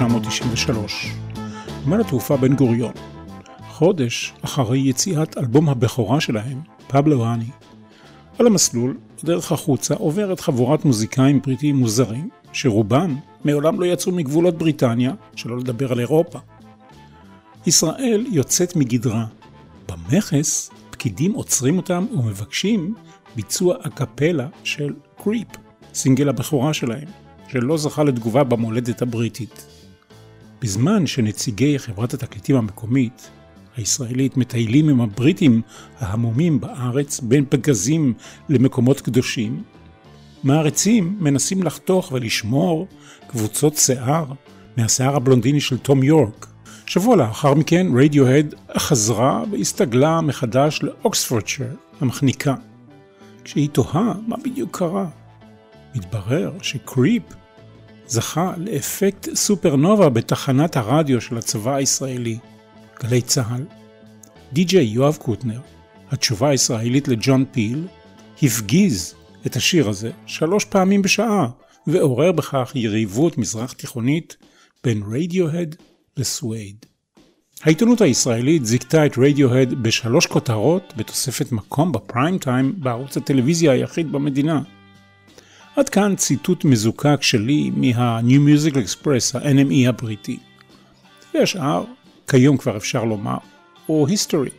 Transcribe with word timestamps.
1993, 0.00 1.14
נמל 1.86 2.00
התעופה 2.00 2.36
בן 2.36 2.54
גוריון, 2.56 2.92
חודש 3.68 4.32
אחרי 4.42 4.78
יציאת 4.78 5.38
אלבום 5.38 5.68
הבכורה 5.68 6.20
שלהם, 6.20 6.60
פבלו 6.88 7.24
האני. 7.24 7.50
על 8.38 8.46
המסלול, 8.46 8.96
בדרך 9.22 9.52
החוצה, 9.52 9.94
עוברת 9.94 10.40
חבורת 10.40 10.84
מוזיקאים 10.84 11.40
בריטיים 11.42 11.76
מוזרים, 11.76 12.28
שרובם 12.52 13.16
מעולם 13.44 13.80
לא 13.80 13.86
יצאו 13.86 14.12
מגבולות 14.12 14.58
בריטניה, 14.58 15.12
שלא 15.36 15.58
לדבר 15.58 15.92
על 15.92 16.00
אירופה. 16.00 16.38
ישראל 17.66 18.26
יוצאת 18.30 18.76
מגדרה. 18.76 19.26
במכס, 19.88 20.70
פקידים 20.90 21.32
עוצרים 21.32 21.76
אותם 21.76 22.06
ומבקשים 22.12 22.94
ביצוע 23.36 23.76
אקפלה 23.86 24.46
של 24.64 24.94
קריפ, 25.22 25.48
סינגל 25.94 26.28
הבכורה 26.28 26.74
שלהם. 26.74 27.08
שלא 27.48 27.78
זכה 27.78 28.04
לתגובה 28.04 28.44
במולדת 28.44 29.02
הבריטית. 29.02 29.69
בזמן 30.62 31.06
שנציגי 31.06 31.78
חברת 31.78 32.14
התקליטים 32.14 32.56
המקומית, 32.56 33.30
הישראלית, 33.76 34.36
מטיילים 34.36 34.88
עם 34.88 35.00
הבריטים 35.00 35.62
ההמומים 35.98 36.60
בארץ 36.60 37.20
בין 37.20 37.44
פגזים 37.48 38.14
למקומות 38.48 39.00
קדושים, 39.00 39.62
מעריצים 40.44 41.16
מנסים 41.20 41.62
לחתוך 41.62 42.12
ולשמור 42.12 42.86
קבוצות 43.26 43.76
שיער 43.76 44.24
מהשיער 44.76 45.16
הבלונדיני 45.16 45.60
של 45.60 45.78
תום 45.78 46.02
יורק. 46.02 46.46
שבוע 46.86 47.16
לאחר 47.16 47.54
מכן 47.54 47.86
רדיוהד 48.02 48.54
חזרה 48.78 49.44
והסתגלה 49.50 50.20
מחדש 50.20 50.80
לאוקספורדשר 50.82 51.74
המחניקה. 52.00 52.54
כשהיא 53.44 53.68
תוהה 53.68 54.12
מה 54.26 54.36
בדיוק 54.44 54.78
קרה, 54.78 55.06
מתברר 55.94 56.52
שקריפ 56.62 57.22
זכה 58.10 58.52
לאפקט 58.56 59.34
סופרנובה 59.34 60.08
בתחנת 60.08 60.76
הרדיו 60.76 61.20
של 61.20 61.38
הצבא 61.38 61.74
הישראלי, 61.74 62.38
גלי 63.02 63.22
צה"ל. 63.22 63.64
די.ג'יי 64.52 64.84
יואב 64.84 65.16
קוטנר, 65.16 65.60
התשובה 66.10 66.48
הישראלית 66.48 67.08
לג'ון 67.08 67.44
פיל, 67.52 67.86
הפגיז 68.42 69.14
את 69.46 69.56
השיר 69.56 69.88
הזה 69.88 70.10
שלוש 70.26 70.64
פעמים 70.64 71.02
בשעה, 71.02 71.48
ועורר 71.86 72.32
בכך 72.32 72.72
יריבות 72.74 73.38
מזרח 73.38 73.72
תיכונית 73.72 74.36
בין 74.84 75.02
רדיוהד 75.12 75.76
לסווייד. 76.16 76.86
העיתונות 77.62 78.00
הישראלית 78.00 78.66
זיכתה 78.66 79.06
את 79.06 79.18
רדיוהד 79.18 79.82
בשלוש 79.82 80.26
כותרות 80.26 80.92
בתוספת 80.96 81.52
מקום 81.52 81.92
בפריים 81.92 82.38
טיים 82.38 82.74
בערוץ 82.76 83.16
הטלוויזיה 83.16 83.72
היחיד 83.72 84.12
במדינה. 84.12 84.62
עד 85.76 85.88
כאן 85.88 86.16
ציטוט 86.16 86.64
מזוקק 86.64 87.22
שלי 87.22 87.70
מה-New 87.70 88.40
Musical 88.48 88.76
Express, 88.76 89.38
ה-NME 89.38 89.88
הבריטי. 89.88 90.38
והשאר, 91.34 91.84
כיום 92.28 92.56
כבר 92.56 92.76
אפשר 92.76 93.04
לומר, 93.04 93.36
הוא 93.86 94.08
היסטורי. 94.08 94.50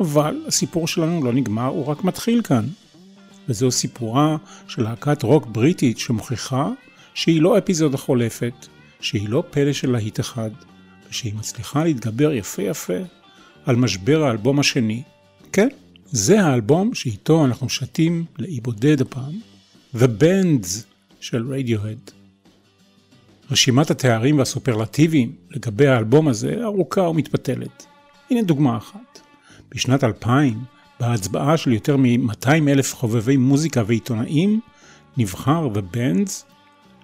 אבל 0.00 0.42
הסיפור 0.46 0.88
שלנו 0.88 1.24
לא 1.24 1.32
נגמר, 1.32 1.66
הוא 1.66 1.86
רק 1.86 2.04
מתחיל 2.04 2.42
כאן. 2.42 2.64
וזהו 3.48 3.70
סיפורה 3.70 4.36
של 4.68 4.82
להקת 4.82 5.22
רוק 5.22 5.46
בריטית 5.46 5.98
שמוכיחה 5.98 6.68
שהיא 7.14 7.42
לא 7.42 7.58
אפיזודה 7.58 7.96
חולפת, 7.96 8.66
שהיא 9.00 9.28
לא 9.28 9.42
פלא 9.50 9.72
של 9.72 9.90
להיט 9.90 10.20
אחד, 10.20 10.50
ושהיא 11.10 11.34
מצליחה 11.34 11.84
להתגבר 11.84 12.32
יפה 12.32 12.62
יפה 12.62 12.98
על 13.66 13.76
משבר 13.76 14.22
האלבום 14.22 14.58
השני. 14.58 15.02
כן, 15.52 15.68
זה 16.06 16.40
האלבום 16.40 16.94
שאיתו 16.94 17.44
אנחנו 17.44 17.68
שתים 17.68 18.24
לאי 18.38 18.60
בודד 18.60 19.00
הפעם, 19.00 19.40
The 19.94 20.08
Bands 20.20 20.68
של 21.20 21.52
רדיוהד. 21.52 22.10
רשימת 23.50 23.90
התארים 23.90 24.38
והסופרלטיבים 24.38 25.32
לגבי 25.50 25.86
האלבום 25.86 26.28
הזה 26.28 26.56
ארוכה 26.62 27.00
ומתפתלת. 27.00 27.86
הנה 28.30 28.42
דוגמה 28.42 28.76
אחת. 28.76 29.20
בשנת 29.70 30.04
2000, 30.04 30.64
בהצבעה 31.00 31.56
של 31.56 31.72
יותר 31.72 31.96
מ-200 31.96 32.48
אלף 32.68 32.94
חובבי 32.94 33.36
מוזיקה 33.36 33.82
ועיתונאים, 33.86 34.60
נבחר 35.16 35.68
The 35.74 35.96
Bands 35.96 36.30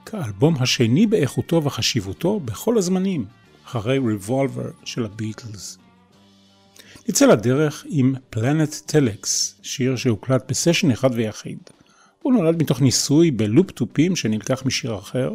כאלבום 0.06 0.54
השני 0.60 1.06
באיכותו 1.06 1.64
וחשיבותו 1.64 2.40
בכל 2.40 2.78
הזמנים, 2.78 3.24
אחרי 3.66 3.98
Revolver 3.98 4.84
של 4.84 5.04
הביטלס. 5.04 5.78
נצא 7.08 7.26
לדרך 7.26 7.84
עם 7.88 8.14
Planet 8.34 8.90
Telex, 8.90 9.26
שיר 9.62 9.96
שהוקלט 9.96 10.50
בסשן 10.50 10.90
אחד 10.90 11.10
ויחיד. 11.12 11.58
הוא 12.24 12.32
נולד 12.32 12.62
מתוך 12.62 12.80
ניסוי 12.80 13.30
בלופ 13.30 13.70
תופים 13.70 14.16
שנלקח 14.16 14.62
משיר 14.66 14.98
אחר, 14.98 15.30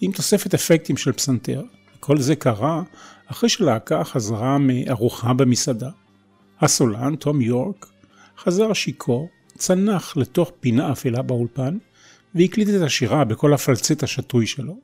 עם 0.00 0.12
תוספת 0.12 0.54
אפקטים 0.54 0.96
של 0.96 1.12
פסנתר. 1.12 1.62
כל 2.00 2.18
זה 2.18 2.36
קרה 2.36 2.82
אחרי 3.26 3.48
שלהקה 3.48 4.04
חזרה 4.04 4.58
מארוחה 4.58 5.32
במסעדה. 5.32 5.90
הסולן, 6.60 7.16
תום 7.16 7.40
יורק, 7.40 7.86
חזר 8.38 8.72
שיכור, 8.72 9.28
צנח 9.58 10.16
לתוך 10.16 10.52
פינה 10.60 10.92
אפלה 10.92 11.22
באולפן, 11.22 11.78
והקליט 12.34 12.68
את 12.68 12.82
השירה 12.82 13.24
בכל 13.24 13.54
הפלצט 13.54 14.02
השטוי 14.02 14.46
שלו. 14.46 14.76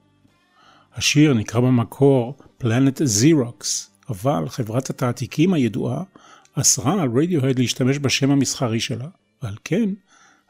השיר 0.94 1.34
נקרא 1.34 1.60
במקור 1.60 2.34
Planet 2.62 2.98
Xerox, 2.98 3.64
אבל 4.08 4.48
חברת 4.48 4.90
התעתיקים 4.90 5.54
הידועה 5.54 6.02
אסרה 6.54 7.02
על 7.02 7.08
רדיוהד 7.18 7.58
להשתמש 7.58 7.98
בשם 7.98 8.30
המסחרי 8.30 8.80
שלה, 8.80 9.08
ועל 9.42 9.54
כן 9.64 9.90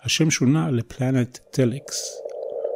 השם 0.04 0.30
שונה 0.30 0.70
לפלנט 0.70 1.38
טלקס. 1.50 2.22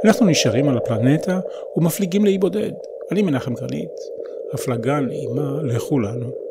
אנחנו 0.05 0.27
נשארים 0.27 0.69
על 0.69 0.77
הפלנטה 0.77 1.41
ומפליגים 1.77 2.25
לאי 2.25 2.39
בודד. 2.39 2.73
אני 3.13 3.23
מנחם 3.23 3.55
גרנית, 3.55 3.91
הפלגה 4.53 5.01
נעימה 5.01 5.63
לכולנו. 5.63 6.44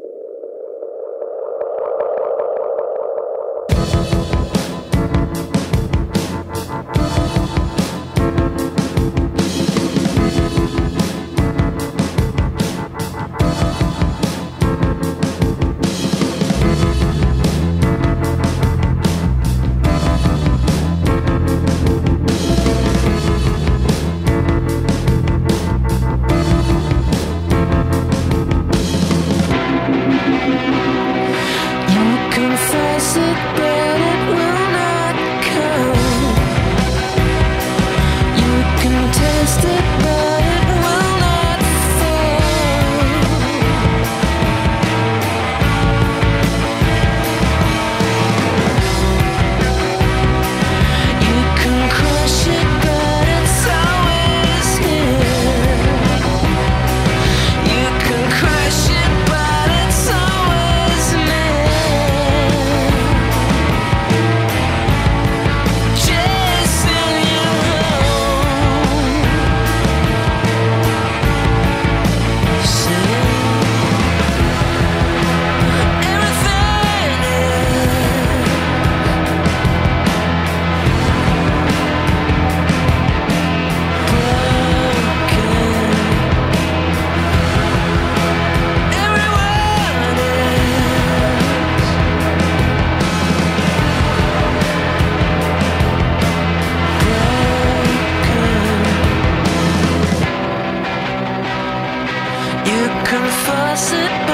fuss 103.45 103.91
it. 103.91 104.32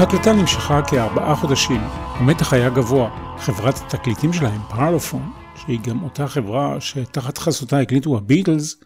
ההקלטה 0.00 0.32
נמשכה 0.32 0.80
כארבעה 0.90 1.36
חודשים, 1.36 1.80
המתח 2.14 2.52
היה 2.52 2.70
גבוה. 2.70 3.36
חברת 3.38 3.74
התקליטים 3.76 4.32
שלהם, 4.32 4.60
פרלופון, 4.68 5.32
שהיא 5.56 5.80
גם 5.80 6.02
אותה 6.02 6.28
חברה 6.28 6.80
שתחת 6.80 7.38
חסותה 7.38 7.78
הקליטו 7.78 8.16
הביטלס, 8.16 8.76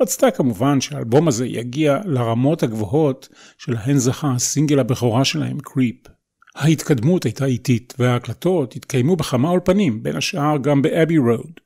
רצתה 0.00 0.30
כמובן 0.30 0.80
שהאלבום 0.80 1.28
הזה 1.28 1.46
יגיע 1.46 1.98
לרמות 2.04 2.62
הגבוהות 2.62 3.28
שלהן 3.58 3.96
זכה 3.96 4.32
הסינגל 4.32 4.78
הבכורה 4.78 5.24
שלהם, 5.24 5.58
Creep. 5.60 5.96
ההתקדמות 6.56 7.24
הייתה 7.24 7.44
איטית, 7.44 7.94
וההקלטות 7.98 8.76
התקיימו 8.76 9.16
בכמה 9.16 9.50
אולפנים, 9.50 10.02
בין 10.02 10.16
השאר 10.16 10.56
גם 10.58 10.82
ב 10.82 10.88
Abbey 10.88 11.18
Road. 11.18 11.60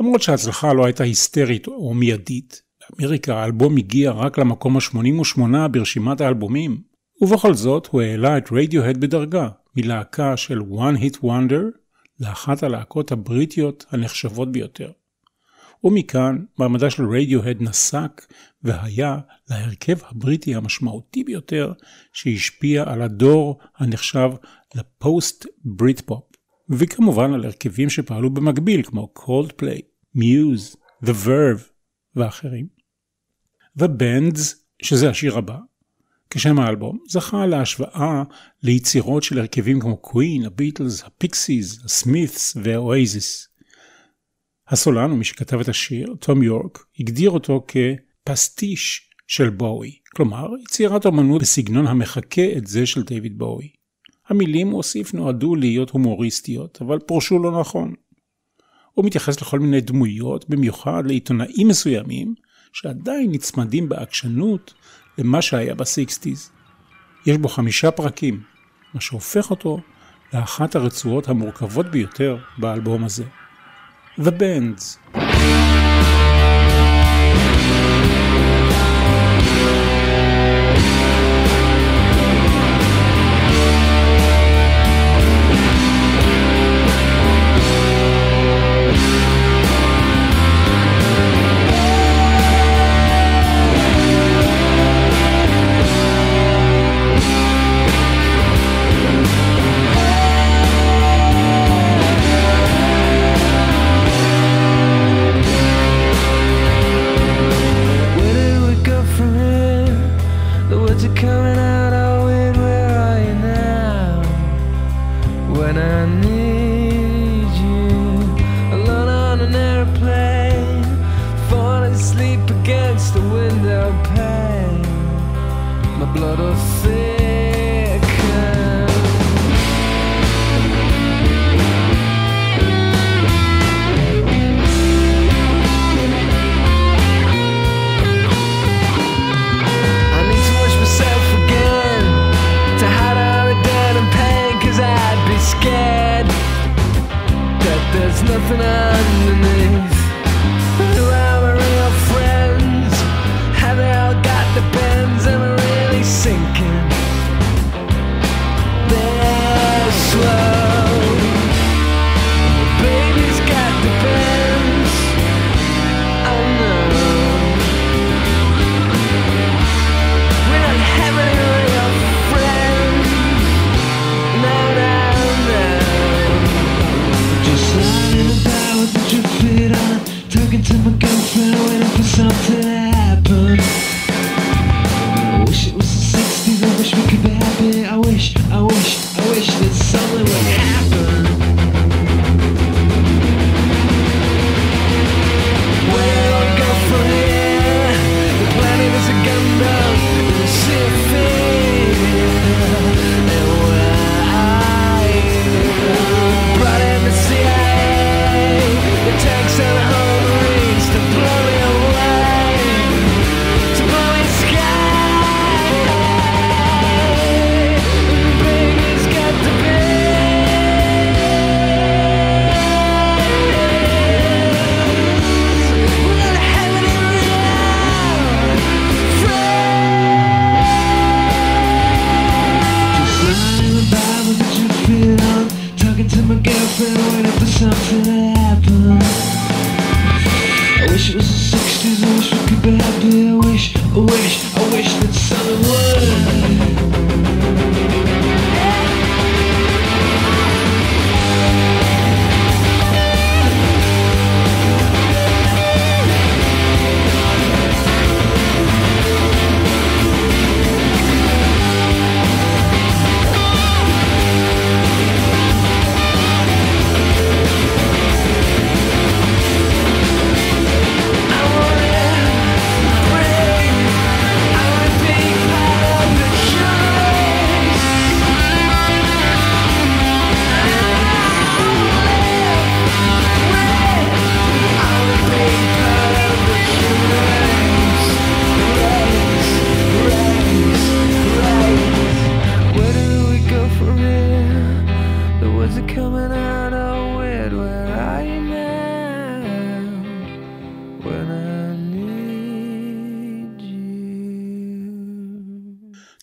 למרות 0.00 0.22
שההצלחה 0.22 0.72
לא 0.72 0.84
הייתה 0.84 1.04
היסטרית 1.04 1.66
או 1.66 1.94
מיידית, 1.94 2.62
באמריקה 2.90 3.36
האלבום 3.36 3.76
הגיע 3.76 4.10
רק 4.10 4.38
למקום 4.38 4.76
ה-88 4.76 5.68
ברשימת 5.70 6.20
האלבומים, 6.20 6.89
ובכל 7.20 7.54
זאת 7.54 7.86
הוא 7.86 8.02
העלה 8.02 8.38
את 8.38 8.48
רדיוהד 8.52 9.00
בדרגה, 9.00 9.48
מלהקה 9.76 10.36
של 10.36 10.58
One 10.58 10.96
Hit 10.98 11.16
Wonder 11.22 11.64
לאחת 12.20 12.62
הלהקות 12.62 13.12
הבריטיות 13.12 13.84
הנחשבות 13.90 14.52
ביותר. 14.52 14.90
ומכאן 15.84 16.44
מעמדה 16.58 16.90
של 16.90 17.04
רדיוהד 17.10 17.62
נסק 17.62 18.26
והיה 18.62 19.18
להרכב 19.50 19.98
הבריטי 20.04 20.54
המשמעותי 20.54 21.24
ביותר 21.24 21.72
שהשפיע 22.12 22.92
על 22.92 23.02
הדור 23.02 23.58
הנחשב 23.76 24.30
לפוסט 24.74 25.46
בריט 25.64 26.00
פופ, 26.00 26.24
וכמובן 26.68 27.32
על 27.32 27.44
הרכבים 27.44 27.90
שפעלו 27.90 28.30
במקביל 28.30 28.82
כמו 28.82 29.12
Coldplay, 29.18 29.80
Muse, 30.16 30.76
The 31.04 31.26
Verve 31.26 31.62
ואחרים. 32.16 32.66
The 33.78 33.86
Bands, 33.86 34.40
שזה 34.82 35.10
השיר 35.10 35.38
הבא, 35.38 35.58
כשם 36.30 36.58
האלבום, 36.58 36.98
זכה 37.08 37.46
להשוואה 37.46 38.22
ליצירות 38.62 39.22
של 39.22 39.38
הרכבים 39.38 39.80
כמו 39.80 39.96
קווין, 39.96 40.44
הביטלס, 40.44 41.02
הפיקסיס, 41.04 41.84
הסמית'ס 41.84 42.56
והאואזיס. 42.62 43.48
הסולן 44.68 45.12
ומי 45.12 45.24
שכתב 45.24 45.60
את 45.60 45.68
השיר, 45.68 46.14
תום 46.20 46.42
יורק, 46.42 46.84
הגדיר 47.00 47.30
אותו 47.30 47.66
כפסטיש 47.68 49.10
של 49.26 49.50
בואי, 49.50 49.98
כלומר 50.16 50.48
יצירת 50.62 51.06
אמנות 51.06 51.40
בסגנון 51.42 51.86
המחקה 51.86 52.52
את 52.56 52.66
זה 52.66 52.86
של 52.86 53.02
דיוויד 53.02 53.38
בואי. 53.38 53.68
המילים, 54.28 54.70
הוסיף, 54.70 55.14
נועדו 55.14 55.54
להיות 55.54 55.90
הומוריסטיות, 55.90 56.78
אבל 56.82 56.98
פורשו 56.98 57.38
לא 57.38 57.60
נכון. 57.60 57.94
הוא 58.92 59.04
מתייחס 59.04 59.40
לכל 59.40 59.58
מיני 59.58 59.80
דמויות, 59.80 60.48
במיוחד 60.48 61.02
לעיתונאים 61.06 61.68
מסוימים, 61.68 62.34
שעדיין 62.72 63.30
נצמדים 63.30 63.88
בעקשנות 63.88 64.74
למה 65.18 65.42
שהיה 65.42 65.74
בסיקסטיז. 65.74 66.50
יש 67.26 67.36
בו 67.36 67.48
חמישה 67.48 67.90
פרקים, 67.90 68.42
מה 68.94 69.00
שהופך 69.00 69.50
אותו 69.50 69.80
לאחת 70.34 70.74
הרצועות 70.74 71.28
המורכבות 71.28 71.86
ביותר 71.86 72.38
באלבום 72.58 73.04
הזה. 73.04 73.24
The 74.18 74.30
Bands 74.40 75.18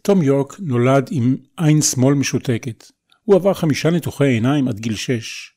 תום 0.08 0.24
יורק 0.24 0.56
נולד 0.60 1.10
עם 1.12 1.38
עין 1.58 1.82
שמאל 1.82 2.14
משותקת. 2.14 2.92
הוא 3.24 3.36
עבר 3.36 3.54
חמישה 3.54 3.90
ניתוחי 3.90 4.28
עיניים 4.28 4.68
עד 4.68 4.80
גיל 4.80 4.96
שש. 4.96 5.52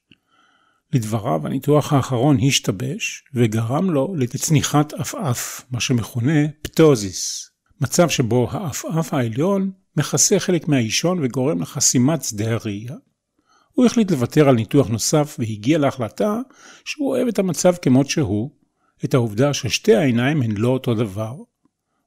לדבריו, 0.93 1.47
הניתוח 1.47 1.93
האחרון 1.93 2.37
השתבש 2.47 3.25
וגרם 3.35 3.91
לו 3.91 4.15
לצניחת 4.17 4.93
עפעף, 4.93 5.65
מה 5.71 5.81
שמכונה 5.81 6.49
פטוזיס, 6.63 7.51
מצב 7.81 8.09
שבו 8.09 8.49
העפעף 8.51 9.15
העליון 9.15 9.71
מכסה 9.97 10.39
חלק 10.39 10.69
מהאישון 10.69 11.19
וגורם 11.23 11.63
לחסימת 11.63 12.25
שדה 12.25 12.53
הראייה. 12.55 12.97
הוא 13.73 13.87
החליט 13.87 14.11
לוותר 14.11 14.49
על 14.49 14.55
ניתוח 14.55 14.89
נוסף 14.89 15.37
והגיע 15.39 15.79
להחלטה 15.79 16.41
שהוא 16.85 17.09
אוהב 17.09 17.29
את 17.29 17.39
המצב 17.39 17.75
כמות 17.83 18.11
שהוא, 18.11 18.51
את 19.05 19.15
העובדה 19.15 19.55
ששתי 19.55 19.95
העיניים 19.95 20.43
הן 20.43 20.57
לא 20.57 20.69
אותו 20.69 20.95
דבר. 20.95 21.35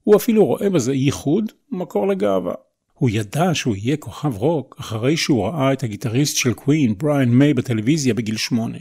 הוא 0.04 0.16
אפילו 0.16 0.46
רואה 0.46 0.70
בזה 0.70 0.94
ייחוד 0.94 1.52
ומקור 1.72 2.06
לגאווה. 2.06 2.54
הוא 2.92 3.10
ידע 3.10 3.50
שהוא 3.54 3.76
יהיה 3.76 3.96
כוכב 3.96 4.36
רוק 4.36 4.76
אחרי 4.80 5.16
שהוא 5.16 5.46
ראה 5.46 5.72
את 5.72 5.82
הגיטריסט 5.82 6.36
של 6.36 6.52
קווין, 6.52 6.98
בריאן 6.98 7.28
מיי, 7.28 7.54
בטלוויזיה 7.54 8.14
בגיל 8.14 8.36
שמונה. 8.36 8.78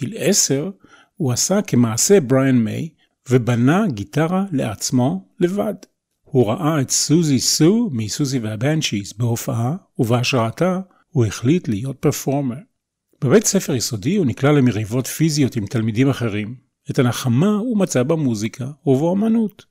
גיל 0.00 0.14
עשר 0.16 0.70
הוא 1.16 1.32
עשה 1.32 1.62
כמעשה 1.62 2.20
בריאן 2.20 2.56
מיי 2.56 2.88
ובנה 3.30 3.86
גיטרה 3.88 4.44
לעצמו 4.52 5.28
לבד. 5.40 5.74
הוא 6.24 6.46
ראה 6.46 6.80
את 6.80 6.90
סוזי 6.90 7.40
סו 7.40 7.90
מסוזי 7.92 8.38
והבנצ'יז 8.38 9.12
בהופעה, 9.12 9.76
ובהשראתה 9.98 10.80
הוא 11.10 11.24
החליט 11.24 11.68
להיות 11.68 11.96
פרפורמר. 11.96 12.56
בבית 13.24 13.46
ספר 13.46 13.74
יסודי 13.74 14.16
הוא 14.16 14.26
נקלע 14.26 14.52
למריבות 14.52 15.06
פיזיות 15.06 15.56
עם 15.56 15.66
תלמידים 15.66 16.08
אחרים. 16.08 16.54
את 16.90 16.98
הנחמה 16.98 17.50
הוא 17.56 17.78
מצא 17.78 18.02
במוזיקה 18.02 18.66
ובאמנות. 18.86 19.64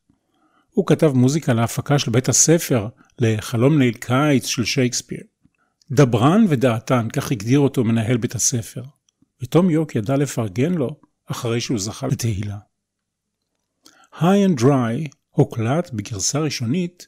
הוא 0.78 0.86
כתב 0.88 1.12
מוזיקה 1.16 1.54
להפקה 1.54 2.00
של 2.00 2.12
בית 2.12 2.30
הספר 2.30 2.88
לחלום 3.20 3.80
ליל 3.80 3.94
קיץ 3.94 4.46
של 4.46 4.66
שייקספיר. 4.66 5.20
דברן 5.92 6.46
ודעתן, 6.50 7.08
כך 7.14 7.32
הגדיר 7.32 7.60
אותו 7.60 7.84
מנהל 7.84 8.18
בית 8.18 8.36
הספר, 8.36 8.84
ותום 9.42 9.70
יורק 9.70 9.96
ידע 9.96 10.18
לפרגן 10.18 10.74
לו 10.74 11.00
אחרי 11.26 11.62
שהוא 11.62 11.80
זכה 11.80 12.08
לתהילה. 12.08 12.58
High 14.14 14.50
and 14.50 14.62
Dry 14.62 15.10
הוקלט 15.30 15.92
בגרסה 15.94 16.40
ראשונית 16.40 17.08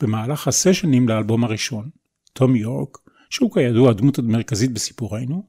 במהלך 0.00 0.48
הסשנים 0.48 1.08
לאלבום 1.08 1.44
הראשון. 1.44 1.90
תום 2.32 2.56
יורק, 2.56 2.98
שהוא 3.30 3.54
כידוע 3.54 3.90
הדמות 3.90 4.18
המרכזית 4.18 4.72
בסיפורנו, 4.72 5.46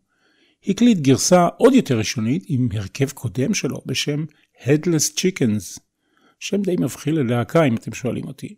הקליט 0.68 0.98
גרסה 0.98 1.48
עוד 1.58 1.74
יותר 1.74 1.98
ראשונית 1.98 2.44
עם 2.48 2.70
הרכב 2.74 3.10
קודם 3.10 3.54
שלו 3.54 3.82
בשם 3.86 4.26
Headless 4.64 5.18
Chickens, 5.18 5.89
שם 6.40 6.62
די 6.62 6.76
מבחיל 6.80 7.20
ללהקה 7.20 7.64
אם 7.64 7.76
אתם 7.76 7.94
שואלים 7.94 8.28
אותי. 8.28 8.56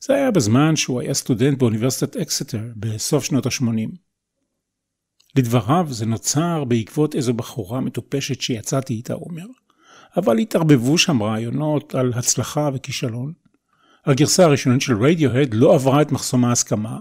זה 0.00 0.14
היה 0.14 0.30
בזמן 0.30 0.76
שהוא 0.76 1.00
היה 1.00 1.14
סטודנט 1.14 1.58
באוניברסיטת 1.58 2.16
אקסטר 2.16 2.62
בסוף 2.76 3.24
שנות 3.24 3.46
ה-80. 3.46 3.90
לדבריו 5.36 5.86
זה 5.90 6.06
נוצר 6.06 6.64
בעקבות 6.64 7.14
איזו 7.14 7.34
בחורה 7.34 7.80
מטופשת 7.80 8.40
שיצאתי 8.40 8.94
איתה, 8.94 9.14
הוא 9.14 9.26
אומר. 9.30 9.46
אבל 10.16 10.38
התערבבו 10.38 10.98
שם 10.98 11.22
רעיונות 11.22 11.94
על 11.94 12.12
הצלחה 12.16 12.70
וכישלון. 12.74 13.32
הגרסה 14.06 14.44
הראשונית 14.44 14.80
של 14.80 15.04
רדיוהד 15.04 15.54
לא 15.54 15.74
עברה 15.74 16.02
את 16.02 16.12
מחסום 16.12 16.44
ההסכמה, 16.44 16.98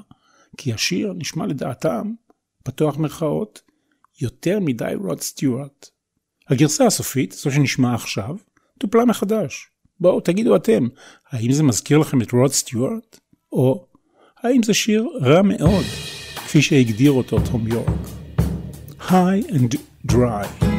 כי 0.58 0.74
השיר 0.74 1.14
נשמע 1.18 1.46
לדעתם, 1.46 2.14
פתוח 2.64 2.98
מרכאות, 2.98 3.62
יותר 4.22 4.60
מדי 4.60 4.94
רוד 4.96 5.22
סטיוארט. 5.22 5.90
הגרסה 6.50 6.86
הסופית, 6.86 7.32
זו 7.32 7.52
שנשמע 7.52 7.96
עכשיו, 7.96 8.36
טופלה 8.78 9.06
מחדש. 9.06 9.72
בואו 10.02 10.20
תגידו 10.20 10.56
אתם, 10.56 10.88
האם 11.32 11.52
זה 11.52 11.64
מזכיר 11.64 11.98
לכם 11.98 12.22
את 12.22 12.32
רוד 12.32 12.52
סטיוארט? 12.52 13.20
או 13.52 13.86
האם 14.44 14.64
זה 14.64 14.74
שיר 14.74 15.08
רע 15.22 15.42
מאוד, 15.42 15.84
כפי 16.36 16.62
שהגדיר 16.62 17.12
אותו 17.12 17.38
תום 17.52 17.68
יורק? 17.68 18.08
High 19.00 19.52
and 19.52 19.76
Dry. 20.12 20.79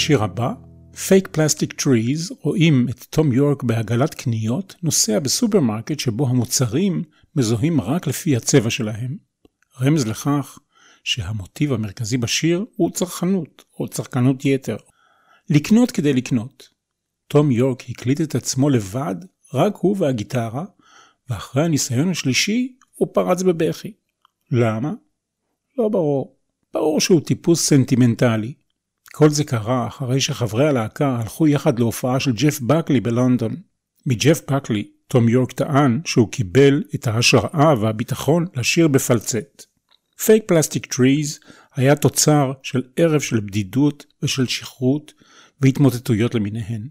לשיר 0.00 0.22
הבא, 0.24 0.52
Fake 0.94 1.36
Plastic 1.36 1.82
Trees, 1.82 2.34
רואים 2.40 2.88
את 2.88 3.04
תום 3.10 3.32
יורק 3.32 3.62
בעגלת 3.62 4.14
קניות, 4.14 4.74
נוסע 4.82 5.18
בסופרמרקט 5.18 6.00
שבו 6.00 6.28
המוצרים 6.28 7.02
מזוהים 7.36 7.80
רק 7.80 8.06
לפי 8.06 8.36
הצבע 8.36 8.70
שלהם. 8.70 9.16
רמז 9.80 10.06
לכך 10.06 10.58
שהמוטיב 11.04 11.72
המרכזי 11.72 12.16
בשיר 12.16 12.64
הוא 12.76 12.90
צרכנות, 12.90 13.64
או 13.80 13.88
צרכנות 13.88 14.44
יתר. 14.44 14.76
לקנות 15.50 15.90
כדי 15.90 16.12
לקנות. 16.12 16.68
תום 17.28 17.50
יורק 17.50 17.90
הקליט 17.90 18.20
את 18.20 18.34
עצמו 18.34 18.70
לבד, 18.70 19.16
רק 19.54 19.76
הוא 19.76 19.96
והגיטרה, 19.98 20.64
ואחרי 21.28 21.64
הניסיון 21.64 22.10
השלישי 22.10 22.76
הוא 22.94 23.08
פרץ 23.14 23.42
בבכי. 23.42 23.92
למה? 24.50 24.92
לא 25.78 25.88
ברור. 25.88 26.36
ברור 26.74 27.00
שהוא 27.00 27.20
טיפוס 27.20 27.68
סנטימנטלי. 27.68 28.59
כל 29.14 29.30
זה 29.30 29.44
קרה 29.44 29.86
אחרי 29.86 30.20
שחברי 30.20 30.68
הלהקה 30.68 31.16
הלכו 31.20 31.48
יחד 31.48 31.78
להופעה 31.78 32.20
של 32.20 32.32
ג'ף 32.32 32.60
בקלי 32.60 33.00
בלונדון. 33.00 33.56
מג'ף 34.06 34.40
בקלי, 34.50 34.90
תום 35.08 35.28
יורק 35.28 35.52
טען 35.52 36.00
שהוא 36.04 36.28
קיבל 36.32 36.82
את 36.94 37.06
ההשראה 37.06 37.74
והביטחון 37.80 38.46
לשיר 38.56 38.88
בפלצט. 38.88 39.66
Fake 40.24 40.44
Plastic 40.46 40.86
Trees 40.86 41.40
היה 41.74 41.96
תוצר 41.96 42.52
של 42.62 42.82
ערב 42.96 43.20
של 43.20 43.40
בדידות 43.40 44.06
ושל 44.22 44.46
שכרות 44.46 45.12
והתמוטטויות 45.60 46.34
למיניהן. 46.34 46.88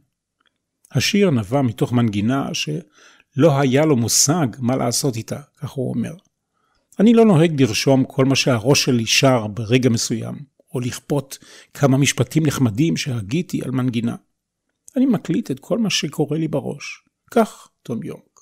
השיר 0.91 1.32
נבע 1.32 1.62
מתוך 1.62 1.93
מנגינה 1.93 2.49
שלא 2.53 3.60
היה 3.60 3.86
לו 3.86 3.95
מושג 3.95 4.47
מה 4.60 4.75
לעשות 4.75 5.15
איתה, 5.15 5.39
כך 5.58 5.69
הוא 5.69 5.89
אומר. 5.89 6.13
אני 6.99 7.13
לא 7.13 7.25
נוהג 7.25 7.62
לרשום 7.62 8.03
כל 8.03 8.25
מה 8.25 8.36
שהראש 8.36 8.84
שלי 8.84 9.05
שר 9.05 9.47
ברגע 9.47 9.89
מסוים, 9.89 10.36
או 10.73 10.79
לכפות 10.79 11.38
כמה 11.73 11.97
משפטים 11.97 12.45
נחמדים 12.45 12.97
שהגיתי 12.97 13.62
על 13.63 13.71
מנגינה. 13.71 14.15
אני 14.95 15.05
מקליט 15.05 15.51
את 15.51 15.60
כל 15.60 15.77
מה 15.77 15.89
שקורה 15.89 16.38
לי 16.38 16.47
בראש. 16.47 17.03
כך 17.32 17.67
תום 17.84 18.03
יורק. 18.03 18.39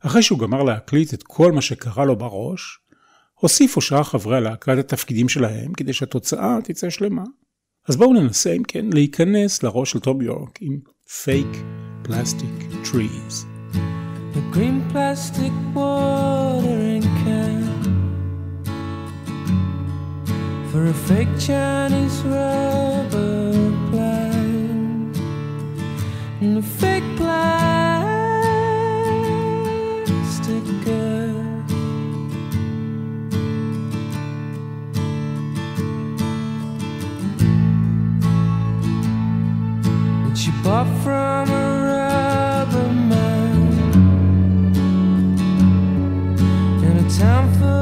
אחרי 0.00 0.22
שהוא 0.22 0.38
גמר 0.38 0.62
להקליט 0.62 1.14
את 1.14 1.22
כל 1.22 1.52
מה 1.52 1.62
שקרה 1.62 2.04
לו 2.04 2.16
בראש, 2.16 2.78
הוסיפו 3.34 3.80
שאר 3.80 4.02
חברי 4.02 4.36
הלהקה 4.36 4.72
את 4.72 4.78
התפקידים 4.78 5.28
שלהם 5.28 5.72
כדי 5.72 5.92
שהתוצאה 5.92 6.58
תצא 6.64 6.90
שלמה. 6.90 7.24
אז 7.88 7.96
בואו 7.96 8.12
ננסה 8.12 8.52
אם 8.52 8.62
כן 8.62 8.86
להיכנס 8.92 9.62
לראש 9.62 9.90
של 9.90 10.00
תום 10.00 10.22
יורק 10.22 10.58
עם 10.60 10.78
פייק 11.22 11.46
פלסטיק 12.02 12.50
טריז. 12.84 13.46
The 14.34 14.56
green 14.56 14.92
plastic 14.92 15.52
watering 15.74 16.71
for 20.72 20.86
a 20.86 20.94
fake 20.94 21.28
Chinese 21.38 22.22
rubber 22.22 23.52
plant 23.90 25.16
and 26.40 26.56
a 26.56 26.62
fake 26.62 27.04
plastic 27.18 27.44
girl. 30.82 31.44
That 40.24 40.38
she 40.38 40.50
bought 40.64 40.88
from 41.04 41.50
a 41.50 41.64
rubber 41.84 42.88
man 43.10 43.60
in 46.82 46.96
a 46.96 47.06
town 47.18 47.52
full 47.58 47.81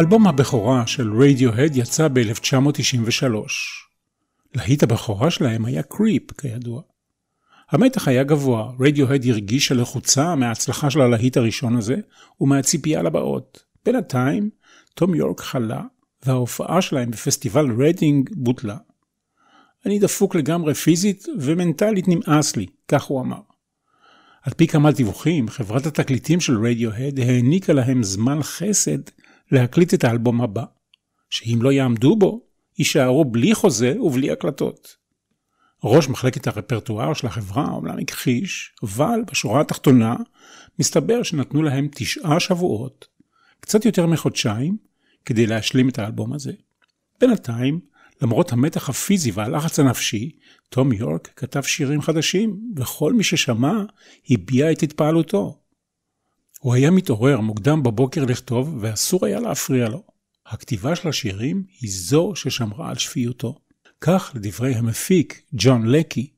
אלבום 0.00 0.26
הבכורה 0.26 0.86
של 0.86 1.22
רדיוהד 1.22 1.76
יצא 1.76 2.08
ב-1993. 2.08 3.34
להיט 4.54 4.82
הבכורה 4.82 5.30
שלהם 5.30 5.64
היה 5.64 5.82
Creep, 5.82 6.32
כידוע. 6.32 6.82
המתח 7.70 8.08
היה 8.08 8.24
גבוה, 8.24 8.72
רדיוהד 8.80 9.26
הרגישה 9.26 9.74
לחוצה 9.74 10.34
מההצלחה 10.34 10.90
של 10.90 11.00
הלהיט 11.00 11.36
הראשון 11.36 11.76
הזה 11.76 11.96
ומהציפייה 12.40 13.02
לבאות. 13.02 13.62
בינתיים, 13.84 14.50
תום 14.94 15.14
יורק 15.14 15.40
חלה, 15.40 15.82
וההופעה 16.26 16.82
שלהם 16.82 17.10
בפסטיבל 17.10 17.66
רדינג 17.82 18.30
בוטלה. 18.32 18.76
אני 19.86 19.98
דפוק 19.98 20.34
לגמרי 20.34 20.74
פיזית 20.74 21.26
ומנטלית 21.38 22.08
נמאס 22.08 22.56
לי, 22.56 22.66
כך 22.88 23.04
הוא 23.04 23.20
אמר. 23.20 23.40
על 24.42 24.52
פי 24.52 24.66
כמה 24.66 24.92
דיווחים, 24.92 25.48
חברת 25.48 25.86
התקליטים 25.86 26.40
של 26.40 26.66
רדיוהד 26.66 27.20
העניקה 27.20 27.72
להם 27.72 28.02
זמן 28.02 28.42
חסד 28.42 29.00
להקליט 29.50 29.94
את 29.94 30.04
האלבום 30.04 30.40
הבא, 30.40 30.64
שאם 31.30 31.58
לא 31.62 31.72
יעמדו 31.72 32.16
בו, 32.16 32.42
יישארו 32.78 33.24
בלי 33.24 33.54
חוזה 33.54 34.00
ובלי 34.00 34.30
הקלטות. 34.30 34.96
ראש 35.84 36.08
מחלקת 36.08 36.46
הרפרטואר 36.46 37.14
של 37.14 37.26
החברה 37.26 37.70
אומנם 37.70 37.98
הכחיש, 37.98 38.72
אבל 38.82 39.20
בשורה 39.26 39.60
התחתונה, 39.60 40.16
מסתבר 40.78 41.22
שנתנו 41.22 41.62
להם 41.62 41.88
תשעה 41.94 42.40
שבועות, 42.40 43.06
קצת 43.60 43.84
יותר 43.84 44.06
מחודשיים, 44.06 44.76
כדי 45.24 45.46
להשלים 45.46 45.88
את 45.88 45.98
האלבום 45.98 46.32
הזה. 46.32 46.52
בינתיים, 47.20 47.80
למרות 48.22 48.52
המתח 48.52 48.88
הפיזי 48.88 49.30
והלחץ 49.30 49.78
הנפשי, 49.78 50.30
תום 50.68 50.92
יורק 50.92 51.32
כתב 51.36 51.62
שירים 51.62 52.02
חדשים, 52.02 52.60
וכל 52.76 53.12
מי 53.12 53.24
ששמע 53.24 53.82
הביע 54.30 54.72
את 54.72 54.82
התפעלותו. 54.82 55.60
הוא 56.62 56.74
היה 56.74 56.90
מתעורר 56.90 57.40
מוקדם 57.40 57.82
בבוקר 57.82 58.24
לכתוב, 58.24 58.76
ואסור 58.80 59.26
היה 59.26 59.40
להפריע 59.40 59.88
לו. 59.88 60.02
הכתיבה 60.46 60.96
של 60.96 61.08
השירים 61.08 61.64
היא 61.80 61.90
זו 61.92 62.32
ששמרה 62.34 62.90
על 62.90 62.96
שפיותו. 62.96 63.58
כך 64.00 64.32
לדברי 64.34 64.74
המפיק, 64.74 65.42
ג'ון 65.52 65.86
לקי. 65.86 66.30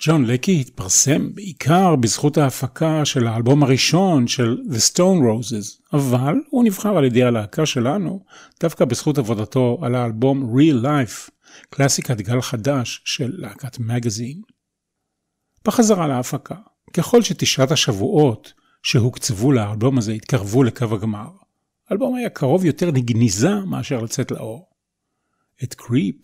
ג'ון 0.00 0.24
לקי 0.24 0.60
התפרסם 0.60 1.34
בעיקר 1.34 1.96
בזכות 1.96 2.38
ההפקה 2.38 3.04
של 3.04 3.26
האלבום 3.26 3.62
הראשון 3.62 4.26
של 4.26 4.58
The 4.70 4.92
Stone 4.92 4.98
Roses, 4.98 5.92
אבל 5.92 6.34
הוא 6.50 6.64
נבחר 6.64 6.96
על 6.96 7.04
ידי 7.04 7.22
הלהקה 7.22 7.66
שלנו 7.66 8.24
דווקא 8.60 8.84
בזכות 8.84 9.18
עבודתו 9.18 9.78
על 9.82 9.94
האלבום 9.94 10.56
Real 10.58 10.84
Life, 10.84 11.30
קלאסיקת 11.70 12.16
גל 12.16 12.40
חדש 12.40 13.02
של 13.04 13.32
להקת 13.34 13.78
מגזין. 13.78 14.40
בחזרה 15.64 16.06
להפקה, 16.06 16.56
ככל 16.92 17.22
שתשעת 17.22 17.70
השבועות 17.70 18.52
שהוקצבו 18.86 19.52
לאלבום 19.52 19.98
הזה 19.98 20.12
התקרבו 20.12 20.62
לקו 20.62 20.84
הגמר, 20.94 21.28
האלבום 21.88 22.14
היה 22.14 22.28
קרוב 22.28 22.64
יותר 22.64 22.90
לגניזה 22.90 23.54
מאשר 23.54 24.02
לצאת 24.02 24.30
לאור. 24.30 24.68
את 25.64 25.74
קריפ 25.74 26.16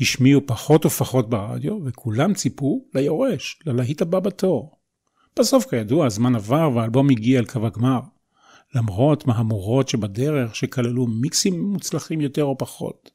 השמיעו 0.00 0.40
פחות 0.46 0.86
ופחות 0.86 1.30
ברדיו, 1.30 1.78
וכולם 1.84 2.34
ציפו 2.34 2.84
ליורש, 2.94 3.58
ללהיט 3.66 4.02
הבא 4.02 4.20
בתור. 4.20 4.78
בסוף, 5.38 5.66
כידוע, 5.66 6.06
הזמן 6.06 6.34
עבר 6.34 6.70
והאלבום 6.74 7.10
הגיע 7.10 7.38
אל 7.38 7.44
קו 7.44 7.66
הגמר. 7.66 8.00
למרות 8.74 9.26
מהמורות 9.26 9.88
שבדרך 9.88 10.56
שכללו 10.56 11.06
מיקסים 11.06 11.62
מוצלחים 11.62 12.20
יותר 12.20 12.44
או 12.44 12.58
פחות, 12.58 13.10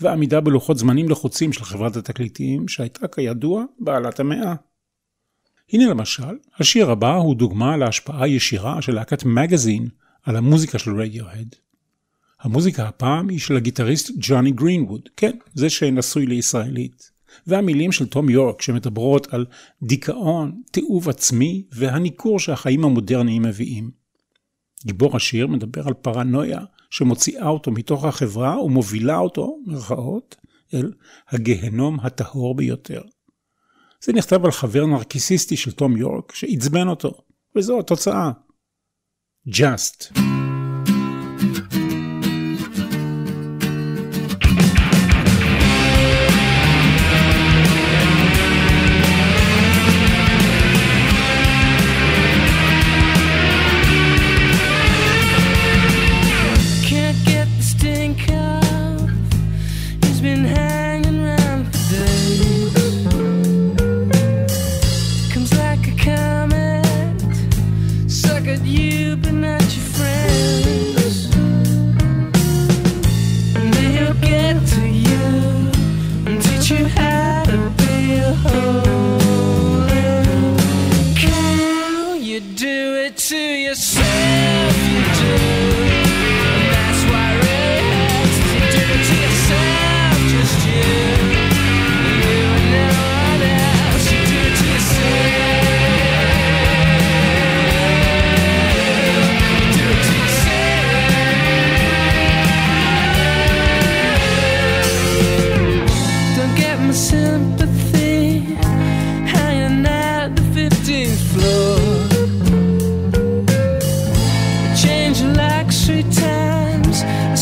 ועמידה 0.00 0.40
בלוחות 0.40 0.78
זמנים 0.78 1.08
לחוצים 1.08 1.52
של 1.52 1.64
חברת 1.64 1.96
התקליטים, 1.96 2.68
שהייתה 2.68 3.08
כידוע 3.08 3.64
בעלת 3.78 4.20
המאה. 4.20 4.54
הנה 5.72 5.86
למשל, 5.86 6.36
השיר 6.58 6.90
הבא 6.90 7.16
הוא 7.16 7.36
דוגמה 7.36 7.76
להשפעה 7.76 8.28
ישירה 8.28 8.82
של 8.82 8.94
להקת 8.94 9.24
מגזין 9.24 9.88
על 10.22 10.36
המוזיקה 10.36 10.78
של 10.78 11.00
רדיוהד. 11.00 11.56
המוזיקה 12.40 12.88
הפעם 12.88 13.28
היא 13.28 13.38
של 13.38 13.56
הגיטריסט 13.56 14.10
ג'וני 14.18 14.50
גרינווד, 14.50 15.08
כן, 15.16 15.36
זה 15.54 15.70
שנשוי 15.70 16.26
לישראלית. 16.26 17.10
והמילים 17.46 17.92
של 17.92 18.06
תום 18.06 18.30
יורק 18.30 18.62
שמדברות 18.62 19.34
על 19.34 19.46
דיכאון, 19.82 20.62
תיעוב 20.70 21.08
עצמי 21.08 21.64
והניכור 21.72 22.38
שהחיים 22.38 22.84
המודרניים 22.84 23.42
מביאים. 23.42 23.90
גיבור 24.86 25.16
השיר 25.16 25.46
מדבר 25.46 25.86
על 25.86 25.94
פרנויה 25.94 26.60
שמוציאה 26.90 27.48
אותו 27.48 27.70
מתוך 27.70 28.04
החברה 28.04 28.62
ומובילה 28.62 29.18
אותו, 29.18 29.58
מרכאות, 29.66 30.36
אל 30.74 30.92
הגהנום 31.28 32.00
הטהור 32.00 32.54
ביותר. 32.54 33.02
זה 34.04 34.12
נכתב 34.12 34.44
על 34.44 34.50
חבר 34.50 34.86
נרקיסיסטי 34.86 35.56
של 35.56 35.72
תום 35.72 35.96
יורק 35.96 36.34
שעצבן 36.34 36.88
אותו, 36.88 37.12
וזו 37.56 37.80
התוצאה. 37.80 38.30
Just. 39.48 40.20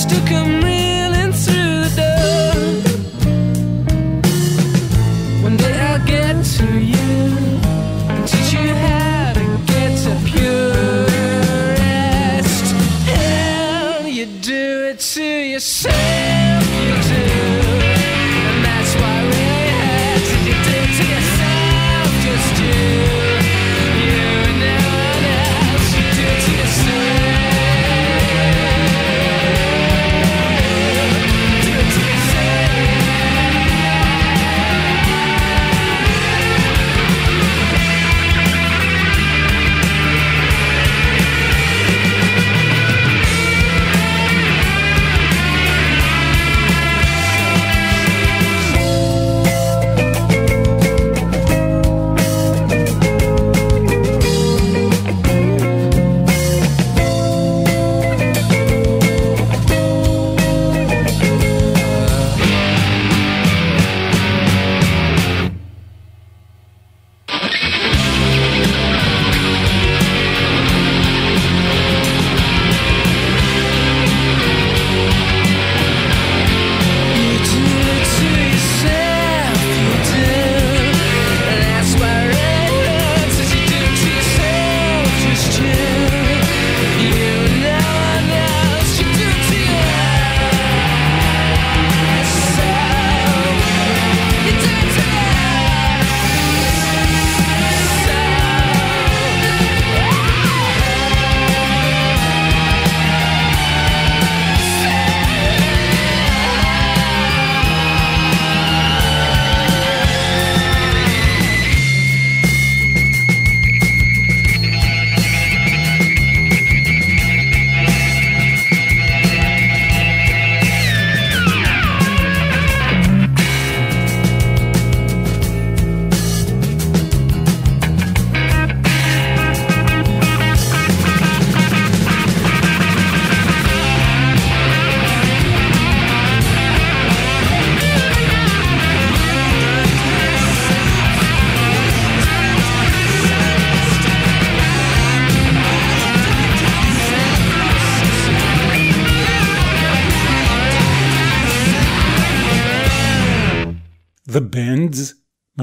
to 0.08 0.20
come 0.26 0.60
real. 0.62 0.77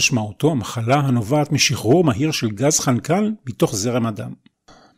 משמעותו 0.05 0.51
המחלה 0.51 0.99
הנובעת 0.99 1.51
משחרור 1.51 2.03
מהיר 2.03 2.31
של 2.31 2.49
גז 2.49 2.79
חנקן 2.79 3.33
מתוך 3.47 3.75
זרם 3.75 4.05
הדם. 4.05 4.33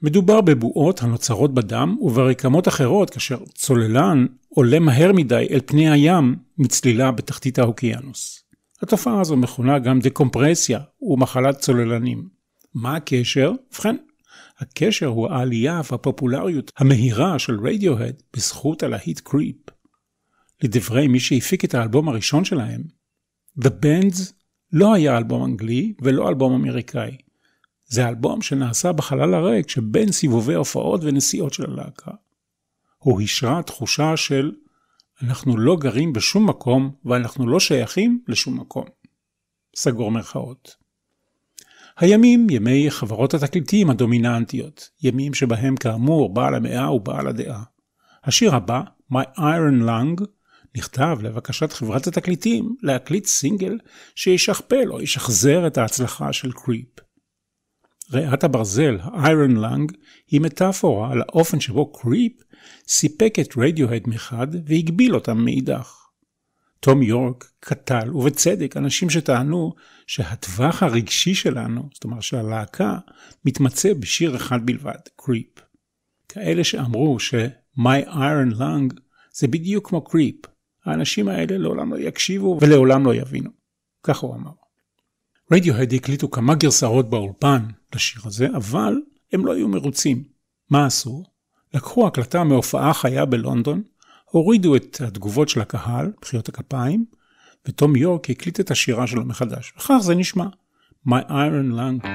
מדובר 0.02 0.42
בבועות 0.42 1.02
הנוצרות 1.02 1.54
בדם 1.54 1.98
וברקמות 2.02 2.68
אחרות 2.68 3.10
כאשר 3.10 3.38
צוללן 3.54 4.26
עולה 4.50 4.80
מהר 4.80 5.14
מדי 5.14 5.48
אל 5.52 5.60
פני 5.66 5.90
הים 5.90 6.36
מצלילה 6.58 7.12
בתחתית 7.12 7.60
האוקיינוס. 7.60 8.44
התופעה 8.82 9.22
הזו 9.22 9.38
מכונה 9.38 9.80
גם 9.80 10.00
דקומפרסיה 10.00 10.80
ומחלת 11.02 11.60
צוללנים. 11.60 12.28
מה 12.74 12.96
הקשר? 12.96 13.52
ובכן, 13.72 13.96
הקשר 14.60 15.08
הוא 15.08 15.30
העלייה 15.30 15.82
והפופולריות 15.92 16.72
המהירה 16.78 17.40
של 17.40 17.60
רדיוהד 17.68 18.22
בזכות 18.36 18.84
הלהיט 18.84 19.20
קריפ. 19.20 19.70
לדברי 20.64 21.08
מי 21.08 21.20
שהפיק 21.20 21.66
את 21.66 21.76
האלבום 21.76 22.10
הראשון 22.10 22.46
שלהם, 22.46 22.82
The 23.60 23.70
Bands 23.70 24.37
לא 24.74 24.94
היה 24.94 25.18
אלבום 25.18 25.46
אנגלי 25.46 25.94
ולא 26.02 26.30
אלבום 26.30 26.54
אמריקאי. 26.54 27.18
זה 27.86 28.08
אלבום 28.08 28.42
שנעשה 28.42 28.92
בחלל 28.92 29.34
הריק 29.34 29.70
שבין 29.70 30.12
סיבובי 30.12 30.54
הופעות 30.54 31.02
ונסיעות 31.04 31.54
של 31.54 31.72
הלהקה. 31.72 32.12
הוא 32.98 33.22
השרה 33.22 33.64
תחושה 33.64 34.18
של 34.18 34.52
אנחנו 35.22 35.58
לא 35.58 35.76
גרים 35.76 36.14
בשום 36.14 36.50
מקום 36.50 36.92
ואנחנו 37.06 37.48
לא 37.48 37.60
שייכים 37.60 38.24
לשום 38.28 38.60
מקום. 38.60 38.86
סגור 39.76 40.12
מרכאות. 40.12 40.76
הימים 41.98 42.50
ימי 42.50 42.92
חברות 42.92 43.34
התקליטים 43.34 43.90
הדומיננטיות, 43.90 44.90
ימים 45.04 45.34
שבהם 45.34 45.76
כאמור 45.76 46.34
בעל 46.34 46.56
המאה 46.56 46.86
הוא 46.86 47.02
בעל 47.02 47.28
הדעה. 47.28 47.64
השיר 48.24 48.56
הבא, 48.56 48.82
My 49.12 49.38
Iron 49.38 49.84
Lung, 49.88 50.26
נכתב 50.76 51.18
לבקשת 51.22 51.74
חברת 51.74 52.08
התקליטים 52.08 52.76
להקליט 52.82 53.26
סינגל 53.26 53.78
שישכפל 54.16 54.92
או 54.92 55.02
ישחזר 55.02 55.68
את 55.68 55.78
ההצלחה 55.78 56.34
של 56.34 56.52
קריפ. 56.52 56.90
ריאת 58.12 58.44
הברזל, 58.44 58.98
ה-Iron 59.02 59.58
Lung, 59.58 59.94
היא 60.28 60.42
מטאפורה 60.42 61.12
על 61.12 61.22
האופן 61.22 61.60
שבו 61.60 61.94
קריפ 61.94 62.34
סיפק 62.88 63.34
את 63.42 63.54
רדיוהד 63.58 64.04
מחד 64.08 64.48
והגביל 64.66 65.16
אותם 65.16 65.38
מאידך. 65.38 66.08
תום 66.80 67.02
יורק 67.02 67.52
קטל, 67.60 68.16
ובצדק, 68.16 68.78
אנשים 68.78 69.10
שטענו 69.10 69.74
שהטווח 70.08 70.84
הרגשי 70.84 71.36
שלנו, 71.36 71.90
זאת 71.94 72.04
אומרת 72.04 72.24
של 72.24 72.38
הלהקה, 72.38 72.98
מתמצא 73.46 73.94
בשיר 73.94 74.36
אחד 74.36 74.66
בלבד, 74.66 75.00
קריפ. 75.16 75.60
כאלה 76.30 76.64
שאמרו 76.64 77.20
ש-My 77.20 78.08
Iron 78.08 78.54
Lung 78.54 79.00
זה 79.34 79.48
בדיוק 79.48 79.90
כמו 79.90 80.04
קריפ. 80.04 80.36
האנשים 80.88 81.28
האלה 81.28 81.58
לעולם 81.58 81.94
לא 81.94 82.00
יקשיבו 82.00 82.58
ולעולם 82.62 83.06
לא 83.06 83.16
יבינו. 83.16 83.50
כך 84.04 84.18
הוא 84.18 84.36
אמר. 84.36 84.52
רדיוהד 85.52 85.94
הקליטו 85.94 86.32
כמה 86.32 86.56
גרסאות 86.56 87.10
באולפן 87.10 87.64
לשיר 87.96 88.22
הזה, 88.26 88.48
אבל 88.56 88.96
הם 89.34 89.46
לא 89.46 89.54
היו 89.54 89.68
מרוצים. 89.68 90.24
מה 90.70 90.86
עשו? 90.86 91.24
לקחו 91.74 92.08
הקלטה 92.08 92.44
מהופעה 92.44 92.94
חיה 92.94 93.26
בלונדון, 93.26 93.82
הורידו 94.32 94.76
את 94.76 95.02
התגובות 95.02 95.50
של 95.50 95.62
הקהל, 95.62 96.12
מחיאות 96.22 96.50
הכפיים, 96.50 97.06
ותום 97.68 97.96
יורק 97.96 98.30
הקליט 98.30 98.60
את 98.60 98.72
השירה 98.72 99.08
שלו 99.08 99.26
מחדש. 99.26 99.74
וכך 99.78 99.98
זה 100.02 100.16
נשמע. 100.16 100.46
My 101.08 101.24
Iron 101.30 101.72
Lung. 101.78 102.08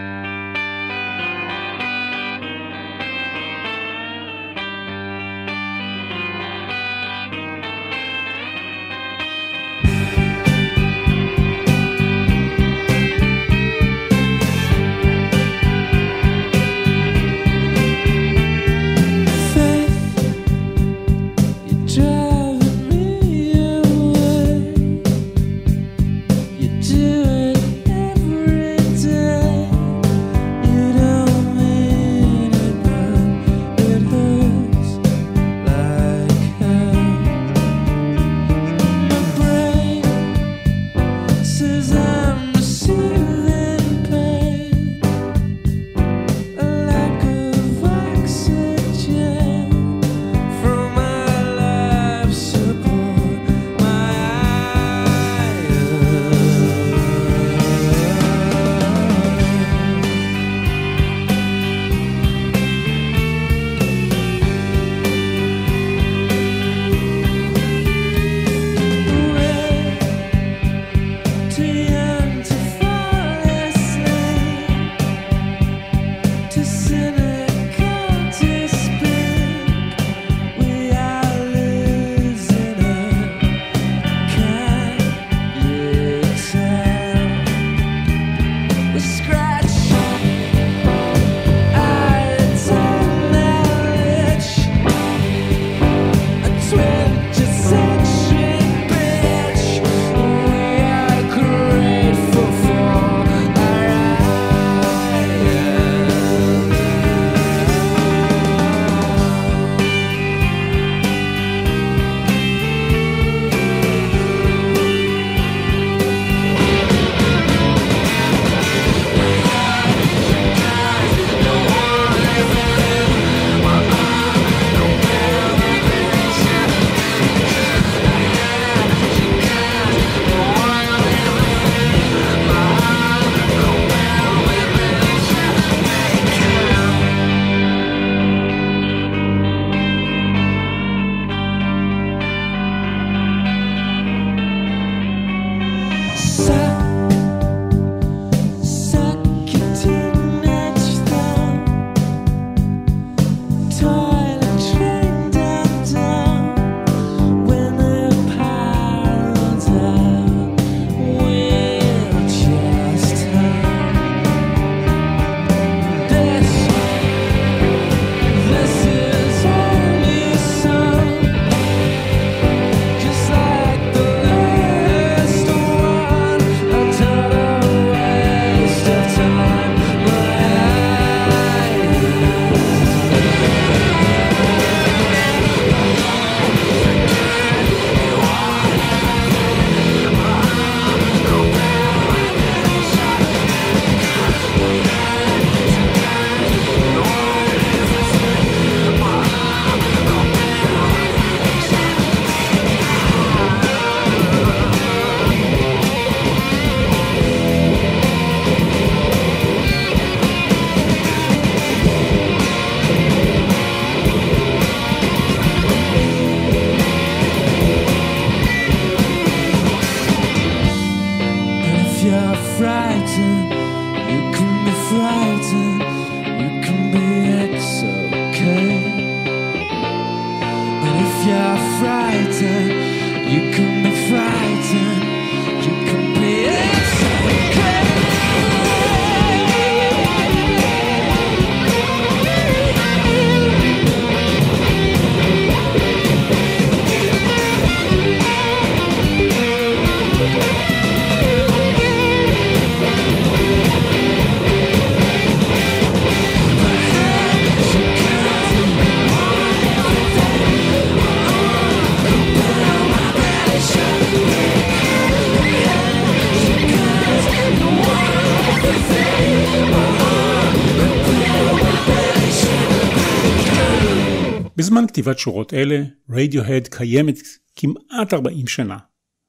בזמן 274.83 274.93
כתיבת 274.93 275.19
שורות 275.19 275.55
אלה, 275.55 275.83
רדיוהד 276.11 276.69
קיימת 276.69 277.19
כמעט 277.57 278.15
40 278.15 278.47
שנה. 278.47 278.79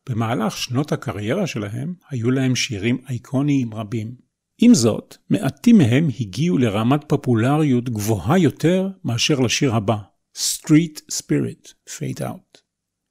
במהלך 0.09 0.57
שנות 0.57 0.91
הקריירה 0.91 1.47
שלהם, 1.47 1.93
היו 2.09 2.31
להם 2.31 2.55
שירים 2.55 2.97
אייקוניים 3.09 3.73
רבים. 3.73 4.15
עם 4.61 4.73
זאת, 4.73 5.17
מעטים 5.29 5.77
מהם 5.77 6.07
הגיעו 6.19 6.57
לרמת 6.57 7.01
פופולריות 7.07 7.89
גבוהה 7.89 8.37
יותר 8.37 8.89
מאשר 9.03 9.39
לשיר 9.39 9.75
הבא, 9.75 9.97
Street 10.37 10.99
Spirit, 11.11 11.73
Fade 11.89 12.21
Out. 12.21 12.61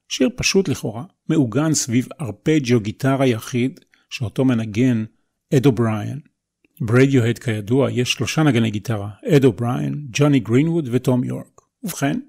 שיר 0.09 0.29
פשוט 0.37 0.69
לכאורה, 0.69 1.05
מעוגן 1.29 1.75
סביב 1.75 2.09
ארפג'יו 2.21 2.81
גיטרה 2.81 3.27
יחיד, 3.27 3.81
שאותו 4.11 4.45
מנגן 4.45 5.05
אד 5.55 5.67
אובריין. 5.67 6.21
ברדיוהד 6.81 7.39
כידוע 7.39 7.91
יש 7.91 8.13
שלושה 8.13 8.43
נגני 8.43 8.71
גיטרה, 8.71 9.11
אד 9.29 9.45
אובריין, 9.45 10.07
ג'וני 10.13 10.41
גרינווד 10.41 10.89
וטום 10.93 11.25
יורק. 11.25 11.52
ובכן, 11.85 12.21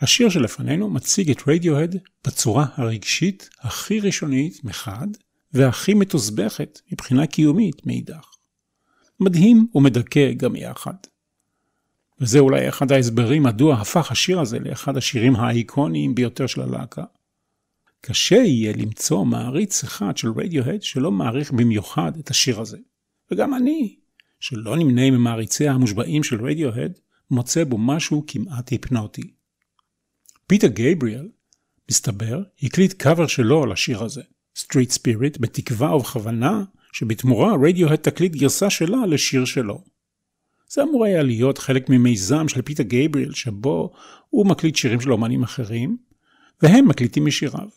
השיר 0.00 0.28
שלפנינו 0.28 0.90
מציג 0.90 1.30
את 1.30 1.42
רדיוהד 1.46 1.96
בצורה 2.26 2.66
הרגשית 2.74 3.48
הכי 3.60 4.00
ראשונית 4.00 4.64
מחד, 4.64 5.08
והכי 5.52 5.94
מתוסבכת 5.94 6.80
מבחינה 6.92 7.26
קיומית 7.26 7.86
מאידך. 7.86 8.30
מדהים 9.20 9.66
ומדכא 9.74 10.32
גם 10.32 10.56
יחד. 10.56 10.94
וזה 12.20 12.38
אולי 12.38 12.68
אחד 12.68 12.92
ההסברים 12.92 13.42
מדוע 13.42 13.74
הפך 13.74 14.10
השיר 14.10 14.40
הזה 14.40 14.58
לאחד 14.58 14.96
השירים 14.96 15.36
האיקוניים 15.36 16.14
ביותר 16.14 16.46
של 16.46 16.60
הלהקה. 16.60 17.04
קשה 18.00 18.36
יהיה 18.36 18.72
למצוא 18.76 19.24
מעריץ 19.24 19.84
אחד 19.84 20.16
של 20.16 20.28
רדיוהד 20.36 20.82
שלא 20.82 21.10
מעריך 21.10 21.52
במיוחד 21.52 22.12
את 22.16 22.30
השיר 22.30 22.60
הזה. 22.60 22.78
וגם 23.30 23.54
אני, 23.54 23.96
שלא 24.40 24.76
נמנה 24.76 25.10
ממעריציה 25.10 25.72
המושבעים 25.72 26.22
של 26.22 26.46
רדיוהד, 26.46 26.98
מוצא 27.30 27.64
בו 27.64 27.78
משהו 27.78 28.24
כמעט 28.26 28.68
היפנוטי. 28.68 29.22
פיטר 30.46 30.66
גייבריאל, 30.66 31.28
מסתבר, 31.90 32.42
הקליט 32.62 32.92
קאבר 32.92 33.26
שלו 33.26 33.62
על 33.62 33.72
השיר 33.72 34.02
הזה, 34.02 34.22
Street 34.58 34.92
Spirit, 34.98 35.38
בתקווה 35.40 35.96
ובכוונה 35.96 36.64
שבתמורה 36.92 37.54
רדיוהד 37.62 37.98
תקליט 37.98 38.32
גרסה 38.32 38.70
שלה 38.70 39.06
לשיר 39.06 39.44
שלו. 39.44 39.84
זה 40.68 40.82
אמור 40.82 41.04
היה 41.04 41.22
להיות 41.22 41.58
חלק 41.58 41.88
ממיזם 41.88 42.48
של 42.48 42.62
פיטר 42.62 42.82
גייבריאל, 42.82 43.32
שבו 43.32 43.92
הוא 44.30 44.46
מקליט 44.46 44.76
שירים 44.76 45.00
של 45.00 45.12
אומנים 45.12 45.42
אחרים, 45.42 45.96
והם 46.62 46.88
מקליטים 46.88 47.26
משיריו. 47.26 47.68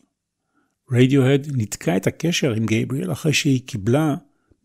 רדיוהד 0.92 1.48
ניתקה 1.56 1.98
את 1.98 2.08
הקשר 2.08 2.54
עם 2.54 2.66
גייבריאל 2.66 3.12
אחרי 3.12 3.34
שהיא 3.34 3.62
קיבלה 3.66 4.16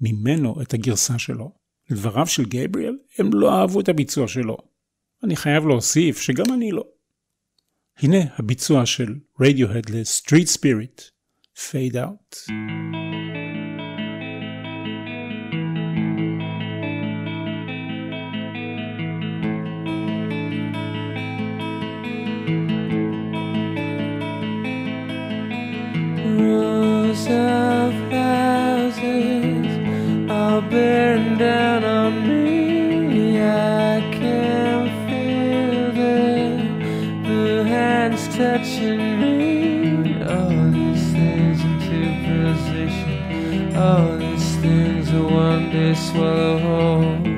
ממנו 0.01 0.63
את 0.63 0.75
הגרסה 0.75 1.19
שלו. 1.19 1.53
לדבריו 1.91 2.27
של 2.27 2.45
גייבריאל, 2.45 2.97
הם 3.19 3.31
לא 3.33 3.61
אהבו 3.61 3.81
את 3.81 3.89
הביצוע 3.89 4.29
שלו. 4.29 4.57
אני 5.25 5.37
חייב 5.37 5.67
להוסיף 5.67 6.21
שגם 6.21 6.55
אני 6.55 6.71
לא. 6.73 6.85
הנה 7.99 8.19
הביצוע 8.37 8.87
של 8.87 9.15
רדיוהד 9.41 9.91
ל-Street 9.91 10.59
Spirit, 10.59 11.03
Fade 11.57 11.95
Out. 11.95 12.53
Hands 37.79 38.29
touching 38.37 39.21
me. 39.21 40.23
All 40.35 40.71
these 40.71 41.05
things 41.13 41.61
into 41.69 42.01
position. 42.27 43.77
All 43.77 44.17
these 44.19 44.57
things 44.57 45.13
will 45.13 45.31
one 45.31 45.71
day 45.71 45.95
swallow 45.95 46.59
whole. 46.59 47.38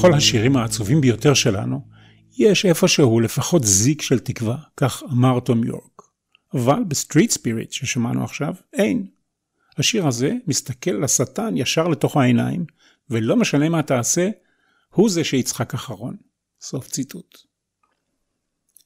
בכל 0.00 0.14
השירים 0.14 0.56
העצובים 0.56 1.00
ביותר 1.00 1.34
שלנו, 1.34 1.80
יש 2.38 2.64
איפשהו 2.64 3.20
לפחות 3.20 3.64
זיק 3.64 4.02
של 4.02 4.18
תקווה, 4.18 4.56
כך 4.76 5.02
אמר 5.12 5.40
תום 5.40 5.64
יורק. 5.64 6.02
אבל 6.54 6.84
ב 6.88 6.94
Street 6.94 7.30
Spirit 7.30 7.72
ששמענו 7.72 8.24
עכשיו, 8.24 8.54
אין. 8.72 9.06
השיר 9.78 10.06
הזה 10.06 10.32
מסתכל 10.46 10.90
לשטן 10.90 11.56
ישר 11.56 11.88
לתוך 11.88 12.16
העיניים, 12.16 12.64
ולא 13.10 13.36
משנה 13.36 13.68
מה 13.68 13.82
תעשה, 13.82 14.30
הוא 14.94 15.10
זה 15.10 15.24
שיצחק 15.24 15.74
אחרון. 15.74 16.16
סוף 16.60 16.88
ציטוט. 16.88 17.38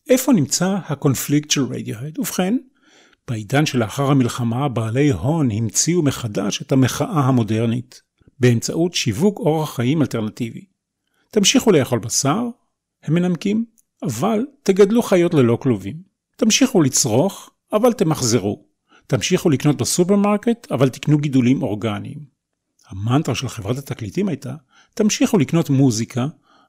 איפה 0.09 0.33
נמצא 0.33 0.77
הקונפליקט 0.87 1.51
של 1.51 1.65
רדיוהד? 1.65 2.19
ובכן, 2.19 2.57
בעידן 3.29 3.67
שלאחר 3.67 4.11
המלחמה, 4.11 4.69
בעלי 4.69 5.11
הון 5.11 5.51
המציאו 5.51 6.03
מחדש 6.03 6.63
את 6.63 6.73
המחאה 6.73 7.21
המודרנית, 7.21 8.03
באמצעות 8.41 8.95
שיווק 8.95 9.39
אורח 9.39 9.77
חיים 9.77 10.03
אלטרנטיבי. 10.03 10.74
תמשיכו 11.35 11.73
לאכול 11.73 11.99
בשר, 11.99 12.49
הם 13.03 13.15
מנמקים, 13.15 13.65
אבל 14.03 14.47
תגדלו 14.63 15.03
חיות 15.03 15.35
ללא 15.35 15.59
כלובים. 15.63 15.97
תמשיכו 16.37 16.83
לצרוך, 16.83 17.51
אבל 17.73 17.93
תמחזרו. 17.93 18.65
תמשיכו 19.07 19.51
לקנות 19.51 19.77
בסופרמרקט, 19.77 20.73
אבל 20.73 20.89
תקנו 20.89 21.19
גידולים 21.19 21.63
אורגניים. 21.63 22.19
המנטרה 22.89 23.35
של 23.35 23.49
חברת 23.49 23.79
התקליטים 23.79 24.29
הייתה, 24.29 24.55
תמשיכו 24.95 25.39
לקנות 25.39 25.71
מוזיקה, 25.71 26.27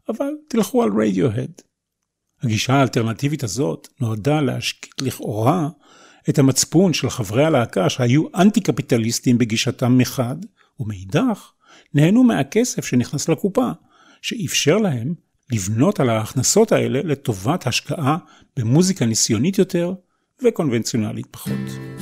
אבל 0.09 0.29
תלכו 0.47 0.83
על 0.83 0.89
רדיוהד. 1.01 1.61
הגישה 2.43 2.73
האלטרנטיבית 2.73 3.43
הזאת 3.43 3.87
נועדה 3.99 4.41
להשקיט 4.41 5.01
לכאורה 5.01 5.69
את 6.29 6.39
המצפון 6.39 6.93
של 6.93 7.09
חברי 7.09 7.45
הלהקה 7.45 7.89
שהיו 7.89 8.23
אנטי 8.35 8.61
קפיטליסטים 8.61 9.37
בגישתם 9.37 9.97
מחד, 9.97 10.35
ומאידך 10.79 11.51
נהנו 11.93 12.23
מהכסף 12.23 12.85
שנכנס 12.85 13.29
לקופה, 13.29 13.71
שאפשר 14.25 14.77
להם 14.77 15.13
לבנות 15.51 15.99
על 15.99 16.09
ההכנסות 16.09 16.71
האלה 16.71 16.99
לטובת 17.03 17.67
השקעה 17.67 18.17
במוזיקה 18.57 19.05
ניסיונית 19.05 19.57
יותר 19.57 19.93
וקונבנציונלית 20.43 21.25
פחות. 21.31 21.94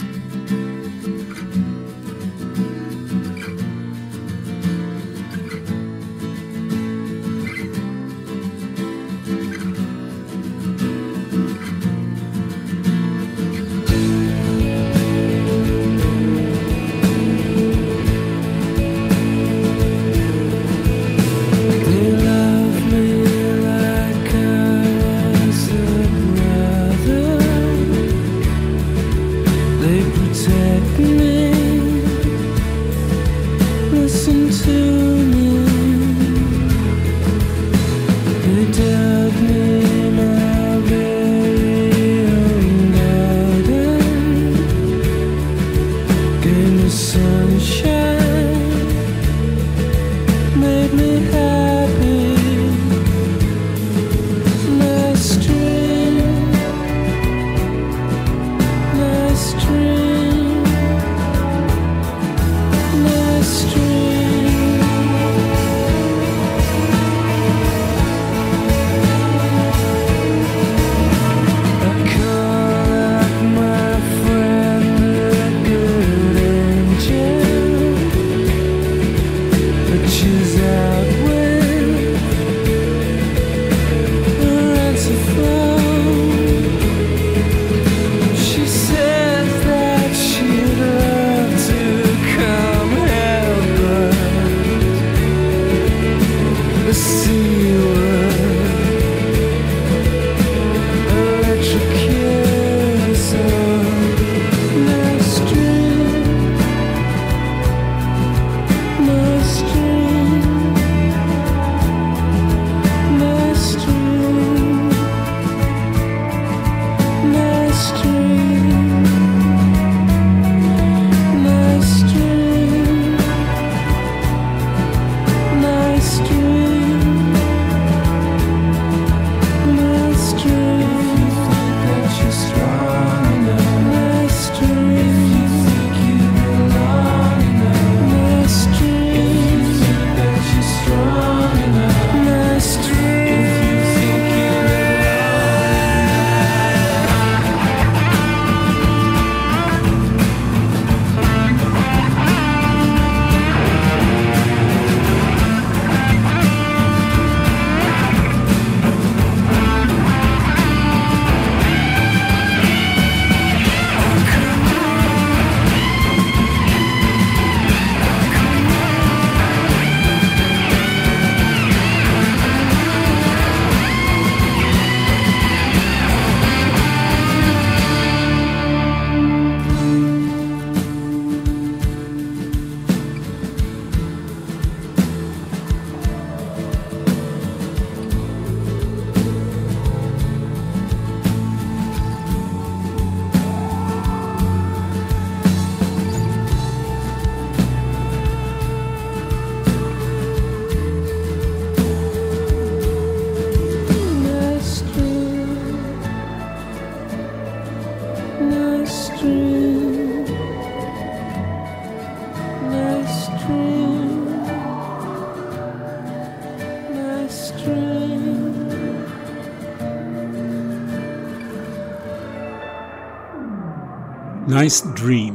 Nice 224.64 224.99
Dream. 224.99 225.34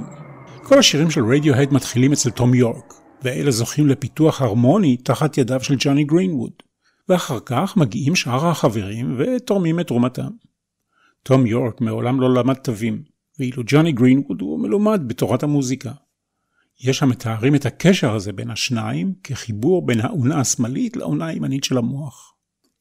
כל 0.62 0.78
השירים 0.78 1.10
של 1.10 1.24
רדיוהד 1.24 1.72
מתחילים 1.72 2.12
אצל 2.12 2.30
תום 2.30 2.54
יורק, 2.54 2.94
ואלה 3.22 3.50
זוכים 3.50 3.86
לפיתוח 3.86 4.42
הרמוני 4.42 4.96
תחת 4.96 5.38
ידיו 5.38 5.60
של 5.64 5.74
ג'וני 5.78 6.04
גרינווד, 6.04 6.52
ואחר 7.08 7.38
כך 7.40 7.76
מגיעים 7.76 8.16
שאר 8.16 8.46
החברים 8.46 9.16
ותורמים 9.18 9.80
את 9.80 9.86
תרומתם. 9.86 10.28
תום 11.22 11.46
יורק 11.46 11.80
מעולם 11.80 12.20
לא 12.20 12.34
למד 12.34 12.54
תווים, 12.54 13.02
ואילו 13.38 13.62
ג'וני 13.66 13.92
גרינווד 13.92 14.40
הוא 14.40 14.60
מלומד 14.60 15.00
בתורת 15.06 15.42
המוזיקה. 15.42 15.92
יש 16.84 17.02
המתארים 17.02 17.54
את 17.54 17.66
הקשר 17.66 18.14
הזה 18.14 18.32
בין 18.32 18.50
השניים 18.50 19.14
כחיבור 19.24 19.86
בין 19.86 20.00
האונה 20.00 20.40
השמאלית 20.40 20.96
לאונה 20.96 21.26
הימנית 21.26 21.64
של 21.64 21.78
המוח. 21.78 22.34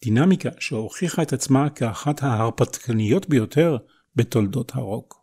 דינמיקה 0.04 0.50
שהוכיחה 0.60 1.22
את 1.22 1.34
עצמה 1.34 1.70
כאחת 1.70 2.24
ההרפתקניות 2.24 3.30
ביותר 3.30 3.78
בתולדות 4.16 4.72
הרוק. 4.76 5.17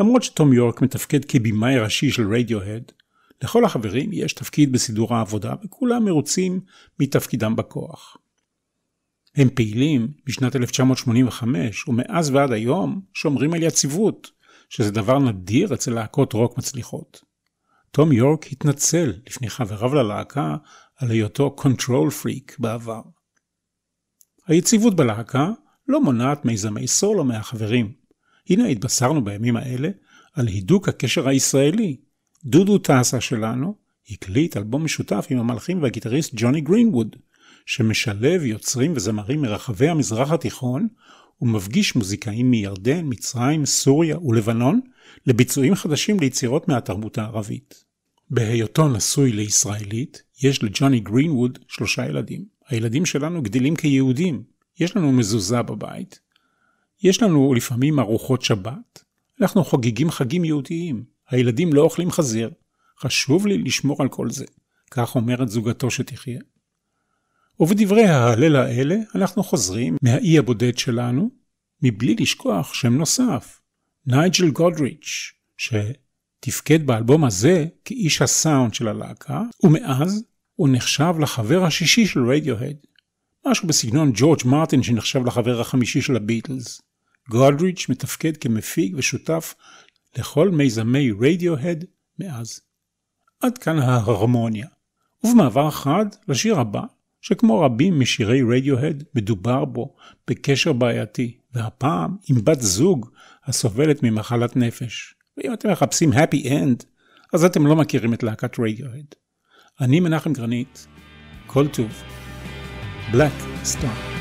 למרות 0.00 0.22
שתום 0.22 0.52
יורק 0.52 0.82
מתפקד 0.82 1.24
כבימאי 1.24 1.78
ראשי 1.78 2.10
של 2.10 2.34
רדיוהד, 2.34 2.92
לכל 3.42 3.64
החברים 3.64 4.10
יש 4.12 4.32
תפקיד 4.32 4.72
בסידור 4.72 5.14
העבודה 5.14 5.54
וכולם 5.64 6.04
מרוצים 6.04 6.60
מתפקידם 7.00 7.56
בכוח. 7.56 8.16
הם 9.36 9.48
פעילים 9.54 10.08
בשנת 10.26 10.56
1985 10.56 11.88
ומאז 11.88 12.30
ועד 12.30 12.52
היום 12.52 13.00
שומרים 13.14 13.54
על 13.54 13.62
יציבות, 13.62 14.30
שזה 14.68 14.90
דבר 14.90 15.18
נדיר 15.18 15.74
אצל 15.74 15.94
להקות 15.94 16.32
רוק 16.32 16.58
מצליחות. 16.58 17.22
תום 17.90 18.12
יורק 18.12 18.52
התנצל 18.52 19.12
לפני 19.26 19.50
חבריו 19.50 19.94
ללהקה 19.94 20.56
על 20.96 21.10
היותו 21.10 21.56
control 21.58 22.22
freak 22.22 22.54
בעבר. 22.58 23.00
היציבות 24.46 24.96
בלהקה 24.96 25.50
לא 25.88 26.00
מונעת 26.00 26.44
מיזמי 26.44 26.86
סולו 26.86 27.24
מהחברים. 27.24 28.03
הנה 28.50 28.66
התבשרנו 28.66 29.24
בימים 29.24 29.56
האלה 29.56 29.88
על 30.34 30.46
הידוק 30.46 30.88
הקשר 30.88 31.28
הישראלי. 31.28 31.96
דודו 32.44 32.78
טסה 32.78 33.20
שלנו 33.20 33.74
הקליט 34.10 34.56
אלבום 34.56 34.84
משותף 34.84 35.26
עם 35.30 35.38
המלחין 35.38 35.82
והגיטריסט 35.82 36.30
ג'וני 36.36 36.60
גרינווד, 36.60 37.16
שמשלב 37.66 38.42
יוצרים 38.44 38.92
וזמרים 38.96 39.42
מרחבי 39.42 39.88
המזרח 39.88 40.32
התיכון 40.32 40.88
ומפגיש 41.40 41.96
מוזיקאים 41.96 42.50
מירדן, 42.50 43.00
מצרים, 43.04 43.66
סוריה 43.66 44.18
ולבנון 44.18 44.80
לביצועים 45.26 45.74
חדשים 45.74 46.20
ליצירות 46.20 46.68
מהתרבות 46.68 47.18
הערבית. 47.18 47.84
בהיותו 48.30 48.88
נשוי 48.88 49.32
לישראלית, 49.32 50.22
יש 50.42 50.62
לג'וני 50.62 51.00
גרינווד 51.00 51.58
שלושה 51.68 52.06
ילדים. 52.06 52.44
הילדים 52.68 53.06
שלנו 53.06 53.42
גדלים 53.42 53.76
כיהודים, 53.76 54.42
יש 54.80 54.96
לנו 54.96 55.12
מזוזה 55.12 55.62
בבית, 55.62 56.20
יש 57.04 57.22
לנו 57.22 57.54
לפעמים 57.54 57.98
ארוחות 58.00 58.42
שבת, 58.42 59.04
אנחנו 59.40 59.64
חוגגים 59.64 60.10
חגים 60.10 60.44
יהודיים, 60.44 61.04
הילדים 61.28 61.72
לא 61.72 61.82
אוכלים 61.82 62.10
חזיר, 62.10 62.50
חשוב 63.00 63.46
לי 63.46 63.58
לשמור 63.58 64.02
על 64.02 64.08
כל 64.08 64.30
זה, 64.30 64.44
כך 64.90 65.14
אומרת 65.14 65.48
זוגתו 65.48 65.90
שתחיה. 65.90 66.40
ובדברי 67.60 68.04
ההלל 68.04 68.56
האלה 68.56 68.96
אנחנו 69.14 69.42
חוזרים 69.42 69.96
מהאי 70.02 70.38
הבודד 70.38 70.78
שלנו, 70.78 71.30
מבלי 71.82 72.14
לשכוח 72.14 72.74
שם 72.74 72.94
נוסף, 72.94 73.60
נייג'ל 74.06 74.50
גודריץ', 74.50 75.32
שתפקד 75.56 76.86
באלבום 76.86 77.24
הזה 77.24 77.66
כאיש 77.84 78.22
הסאונד 78.22 78.74
של 78.74 78.88
הלהקה, 78.88 79.42
ומאז 79.62 80.24
הוא 80.54 80.68
נחשב 80.72 81.14
לחבר 81.20 81.64
השישי 81.64 82.06
של 82.06 82.30
רדיוהד, 82.30 82.76
משהו 83.46 83.68
בסגנון 83.68 84.12
ג'ורג' 84.14 84.40
מרטין 84.44 84.82
שנחשב 84.82 85.26
לחבר 85.26 85.60
החמישי 85.60 86.02
של 86.02 86.16
הביטלס. 86.16 86.80
גודריץ' 87.28 87.86
מתפקד 87.88 88.36
כמפיק 88.36 88.94
ושותף 88.96 89.54
לכל 90.18 90.50
מיזמי 90.50 91.10
רדיוהד 91.20 91.84
מאז. 92.18 92.60
עד 93.40 93.58
כאן 93.58 93.78
ההרמוניה. 93.78 94.66
ובמעבר 95.24 95.70
חד 95.70 96.06
לשיר 96.28 96.60
הבא, 96.60 96.82
שכמו 97.20 97.60
רבים 97.60 98.00
משירי 98.00 98.42
רדיוהד 98.42 99.04
מדובר 99.14 99.64
בו 99.64 99.96
בקשר 100.28 100.72
בעייתי, 100.72 101.36
והפעם 101.52 102.16
עם 102.30 102.44
בת 102.44 102.60
זוג 102.60 103.10
הסובלת 103.44 104.02
ממחלת 104.02 104.56
נפש. 104.56 105.14
ואם 105.36 105.52
אתם 105.52 105.70
מחפשים 105.70 106.12
happy 106.12 106.44
end, 106.44 106.84
אז 107.32 107.44
אתם 107.44 107.66
לא 107.66 107.76
מכירים 107.76 108.14
את 108.14 108.22
להקת 108.22 108.58
רדיוהד. 108.58 109.14
אני 109.80 110.00
מנחם 110.00 110.32
גרנית, 110.32 110.86
כל 111.46 111.68
טוב. 111.68 112.02
Black 113.12 113.64
Star. 113.64 114.13